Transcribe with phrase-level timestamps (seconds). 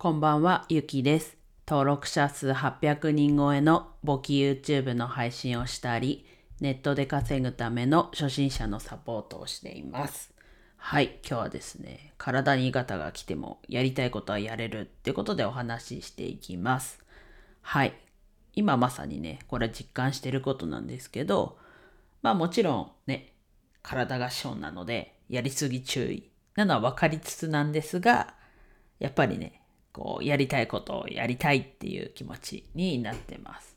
[0.00, 1.36] こんばんは、ゆきです。
[1.66, 6.24] 登録者数800人超えの簿記 YouTube の配信をしたり、
[6.60, 10.32] ネットで稼ぐための初心者のサポートをしています。
[10.76, 17.02] はい、今日はですね、体にガタが来てもやりたいことはやれるってことでお話ししていきます。
[17.62, 17.92] はい、
[18.54, 21.58] 今まさにね、これ実感してることなんですけど、
[22.22, 23.32] まあもちろんね、
[23.82, 28.34] 体が資本なので、やりすぎ注意なのは分かりつつなんですが、
[29.00, 29.60] やっぱりね、
[29.98, 33.76] こう、やりたいことをやりたいっていう気持ちになってます。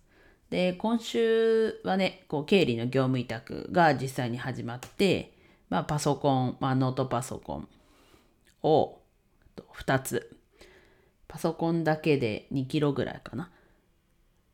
[0.52, 5.34] で、今週はね、こう、経理の業務委託が実際に始まって、
[5.70, 7.68] まあ、パソコン、まあ、ノートパソコン
[8.62, 9.00] を
[9.74, 10.38] 2つ、
[11.28, 13.50] パソコンだけで2キロぐらいかな、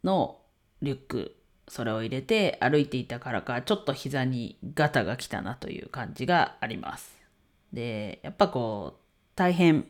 [0.05, 0.40] の
[0.81, 1.35] リュック、
[1.68, 7.13] それを入れて歩いていたからか、ちょっと膝にガタが来たなという感じがあります。
[7.73, 8.99] で、やっぱこう、
[9.35, 9.85] 大変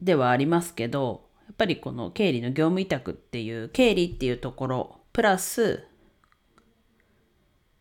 [0.00, 5.84] ではありますけど、やっぱりこの経理の業務委託っていう、経理っていうところ、プラス、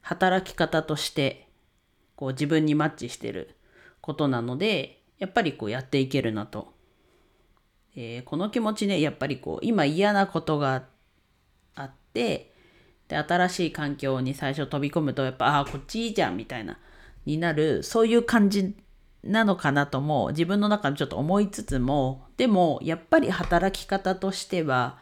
[0.02, 1.50] 働き方として、
[2.16, 3.56] こう自分にマッチしてる
[4.02, 6.74] ことなので、やっぱりこうやっていけるなと。
[7.96, 10.86] えーこの気持ちね、やっぱりこう、今嫌なことが
[11.76, 12.54] あって、
[13.08, 16.80] で、新しい環境に最初飛び込むと、やっぱ、ああ、こっちいいじゃん、みたいな、
[17.26, 18.76] になる、そういう感じ
[19.24, 25.00] なのかなとも、自分の中でちょっと思いつつも、でも、やっぱり働き方としては、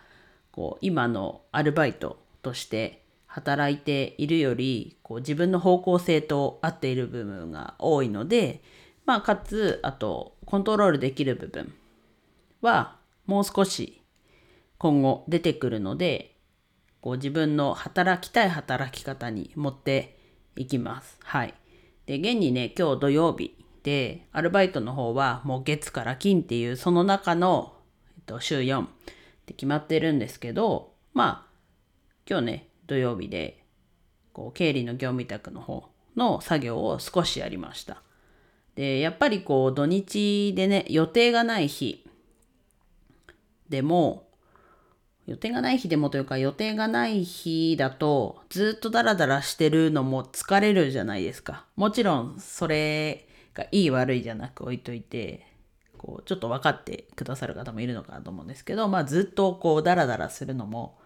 [0.51, 8.61] こう、今のアルバイトとして働いているより、こう、自分の方向性と合っている部分が多いので、
[9.05, 11.73] まあ、かつ、あと、コントロールできる部分
[12.61, 14.01] は、もう少し
[14.77, 16.35] 今後出てくるので、
[17.01, 20.17] こう自分の働きたい働き方に持って
[20.55, 21.17] いきます。
[21.23, 21.53] はい。
[22.05, 27.75] で、現にね、今日土曜日で、アルバイトの方はもう月から金っていう、その中の、
[28.17, 28.87] えっと、週4っ
[29.45, 31.51] て決まってるんですけど、まあ、
[32.27, 33.63] 今日ね、土曜日で、
[34.33, 38.01] こう、経理の業務委託の方の作業を少しやりました。
[38.73, 42.03] で、やっぱりこう、土日でね、予定がない日
[43.69, 44.25] でも、
[45.27, 51.65] 予定がない日でもというか予定がない日だとずっとダラダラしてるのも疲れるじゃないですか。
[51.75, 53.24] もちろんそれ
[53.55, 55.47] がいい悪いじゃなく置いといて
[55.97, 60.97] こうちょっと分かってくださる方もいるのかなと思うんですけどまあずっとこうダラダラするのも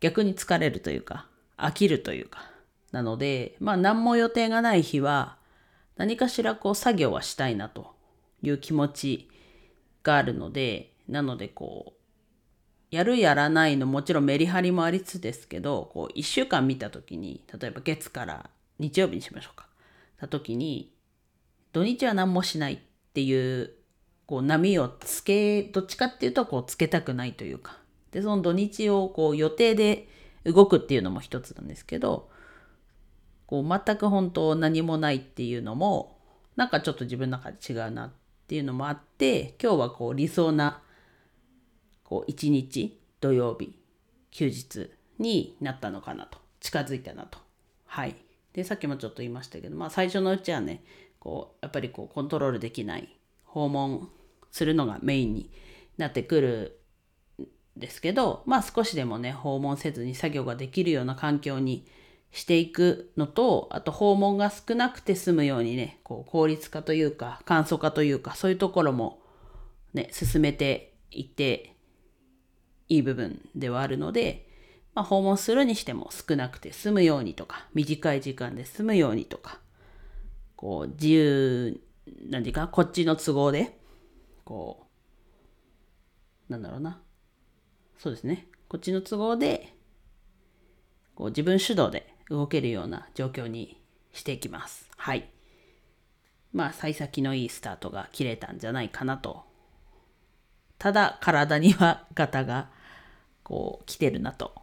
[0.00, 2.50] 逆に疲れるというか飽きるというか
[2.92, 5.36] なのでまあ何も予定がない日は
[5.96, 7.94] 何かしらこう作業はしたいなと
[8.42, 9.28] いう気持ち
[10.02, 12.02] があるのでなのでこう
[12.92, 19.66] やるやらないのもちろんメリハリもありつつですけど、こう1週間見た時に、例えば月から日曜日にしましょうか。
[20.18, 20.91] た時に、
[21.72, 22.78] 土日は何もしないっ
[23.14, 23.72] ていう、
[24.26, 27.78] こう波をつけ、どっちかっていうとこうつけたくないというか。
[28.10, 30.08] で、その土日をこう予定で
[30.44, 32.30] 動くっていうのも一つなんですけど、
[33.46, 36.18] こう全く本当何もないっていうのも、
[36.56, 38.12] なんかちょっと自分の中で違うなっ
[38.46, 40.82] ていうのもあって、今日はこう理想な
[42.12, 43.74] こう一日土曜日
[44.32, 47.38] 休日になったのかなと近づいたなと
[47.86, 48.16] はい
[48.52, 50.84] でさっきもちょっと言いましたけどまあ最初のうちはね
[51.22, 53.08] こうやっぱりこうコントロールできない
[53.44, 54.08] 訪問
[54.50, 55.50] するのがメインに
[55.96, 56.80] なってくる
[57.40, 57.46] ん
[57.80, 61.86] ですけどまあ少しでもね訪問せずに作業ができるような環境に
[62.32, 69.20] していくのとあと訪問が少なくて済むようにねこう効率化というか簡素化というかそういうところも
[69.94, 71.72] ね進めていって
[72.92, 74.46] いい部分ではあるので、
[74.94, 79.58] まあ、訪問するにしても少なくて済むようにとか、短い時間で済むようにとか、
[80.62, 81.80] こう、自由、
[82.30, 83.78] 何時間こっちの都合で、
[84.44, 84.86] こ
[86.48, 87.02] う、なんだろうな。
[87.98, 88.46] そうですね。
[88.68, 89.74] こっちの都合で、
[91.14, 93.78] こう自分主導で動けるような状況に
[94.12, 94.88] していきます。
[94.96, 95.28] はい。
[96.52, 99.44] まあ、幸先のいいスタートが切れたんじゃないかなと
[100.78, 102.68] ただ体にはガタが
[103.42, 104.54] こう来てるなと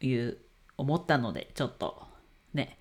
[0.00, 0.38] いう
[0.76, 2.02] 思ったのでちょっと
[2.54, 2.78] ね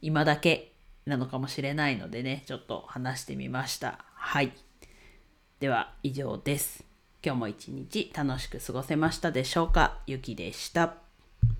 [0.00, 0.72] 今だけ
[1.08, 4.04] なのかもしれないのでねちょっと話してみました。
[4.14, 4.52] はい。
[5.60, 6.84] では以上です。
[7.24, 9.98] 今日も一日楽しく過ごせましたでしょうか？
[10.06, 11.07] ゆきでした。